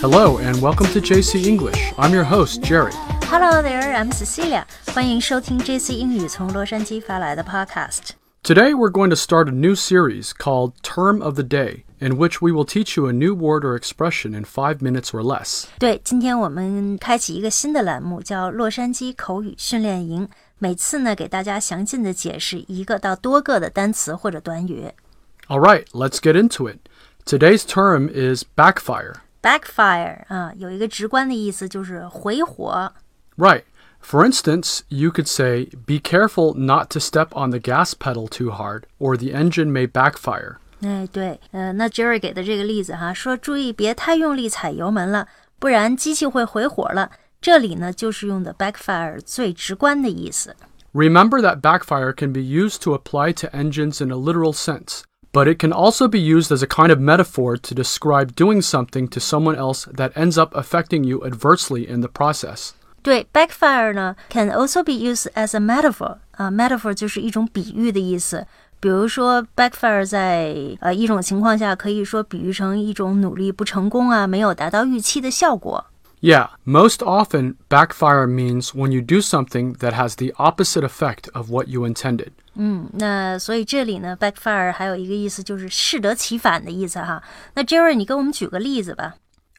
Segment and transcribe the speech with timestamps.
[0.00, 1.92] Hello and welcome to JC English.
[1.96, 2.92] I'm your host, Jerry.
[3.26, 4.64] Hello there, I'm Cecilia.
[4.94, 8.10] 欢迎收听 JC 英语从洛杉矶发来的 Podcast。
[8.42, 12.42] Today we're going to start a new series called Term of the Day, in which
[12.42, 15.66] we will teach you a new word or expression in five minutes or less.
[15.78, 20.28] 对，今天我们开启一个新的栏目，叫洛杉矶口语训练营。
[20.58, 24.90] 每次呢，给大家详尽的解释一个到多个的单词或者短语。
[25.46, 26.78] All right, let's get into it.
[27.24, 29.14] Today's term is backfire.
[29.46, 32.92] Backfire 啊，有一个直观的意思就是回火。
[33.36, 33.64] Right.
[34.04, 38.50] For instance, you could say, be careful not to step on the gas pedal too
[38.50, 40.56] hard, or the engine may backfire.
[40.80, 45.28] 哎，对，呃，那 Jerry 给的这个例子哈，说注意别太用力踩油门了，
[45.60, 47.12] 不然机器会回火了。
[47.40, 50.56] 这里呢，就是用的 backfire 最直观的意思。
[50.92, 55.02] Remember that backfire can be used to apply to engines in a literal sense,
[55.36, 59.08] but it can also be used as a kind of metaphor to describe doing something
[59.08, 62.72] to someone else that ends up affecting you adversely in the process.
[63.02, 68.46] 对，backfire 呢，can also be used as a metaphor 啊，metaphor 就是一种比喻的意思。
[68.78, 75.84] 比如说，backfire 在呃一种情况下可以说比喻成一种努力不成功啊，没有达到预期的效果。
[76.20, 81.50] Yeah, most often, backfire means when you do something that has the opposite effect of
[81.50, 82.30] what you intended.
[82.56, 87.22] 嗯，那所以这里呢，backfire 还有一个意思就是适得其反的意思哈。
[87.54, 89.14] 那 Jerry，你给我们举个例子吧。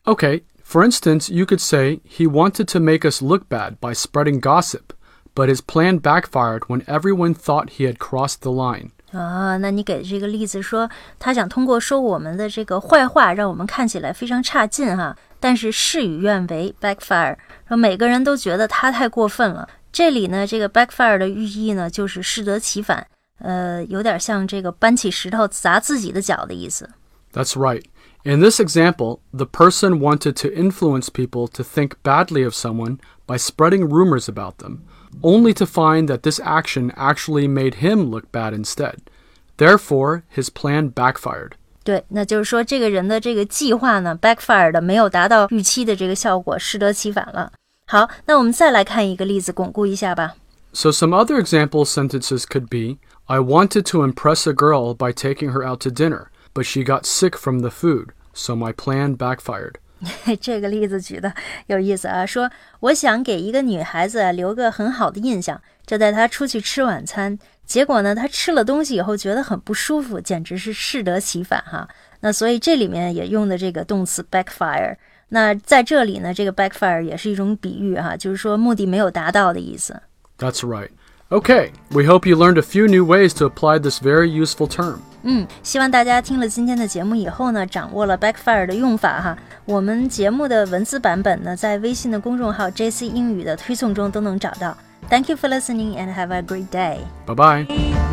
[0.06, 4.40] Okay, for instance, you could say he wanted to make us look bad by spreading
[4.40, 4.94] gossip,
[5.34, 8.90] but his plan backfired when everyone thought he had crossed the line.
[9.12, 10.90] 啊，那你给这个例子说，
[11.20, 15.16] 他想通过说我们的这个坏话，让我们看起来非常差劲哈。
[15.40, 19.68] 但是事与愿违，backfire，说每个人都觉得他太过分了。
[19.92, 23.06] 这里呢，这个 backfire 的寓意呢，就是适得其反，
[23.40, 26.90] 呃，有点像这个搬起石头砸自己的脚的意思。
[27.34, 27.84] That's right.
[28.24, 33.38] In this example, the person wanted to influence people to think badly of someone by
[33.38, 34.80] spreading rumors about them,
[35.22, 39.00] only to find that this action actually made him look bad instead.
[39.58, 41.52] Therefore, his plan backfired.
[41.84, 47.52] 对，那就是说这个人的这个计划呢，backfire 的没有达到预期的这个效果，适得其反了。
[47.88, 50.36] 好，那我们再来看一个例子，巩固一下吧。
[50.74, 55.52] So, some other example sentences could be I wanted to impress a girl by taking
[55.52, 59.76] her out to dinner, but she got sick from the food, so my plan backfired.
[60.41, 61.33] 这个例子举的
[61.67, 62.51] 有意思啊，说
[62.81, 67.39] 我想给一个女孩子留个很好的印象，就带她出去吃晚餐。
[67.67, 71.89] 结果呢，她吃了东西以后觉得很不舒服，简直是适得其反哈。
[72.21, 74.97] 那所以这里面也用的这个动词 backfire。
[75.31, 80.01] 那在这里呢，这个 backfire 也是一种比喻哈，就是说目的没有达到的意思。
[80.39, 80.89] That's right.
[81.31, 85.01] Okay, we hope you learned a few new ways to apply this very useful term.
[85.23, 89.37] 嗯，希望大家听了今天的节目以后呢，掌握了 backfire 的用法哈。
[89.69, 94.75] 我们节目的文字版本呢，在微信的公众号 JC 英语的推送中都能找到。
[95.11, 97.01] Thank you for listening and have a great day.
[97.27, 98.08] Bye bye.